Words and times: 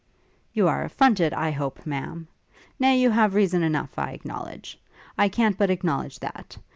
'You 0.51 0.67
are 0.67 0.83
affronted, 0.83 1.31
I 1.31 1.51
hope, 1.51 1.85
Ma'am? 1.85 2.27
Nay, 2.79 2.99
you 2.99 3.11
have 3.11 3.35
reason 3.35 3.61
enough, 3.61 3.99
I 3.99 4.13
acknowledge; 4.13 4.79
I 5.15 5.29
can't 5.29 5.59
but 5.59 5.69
acknowledge 5.69 6.17
that! 6.21 6.57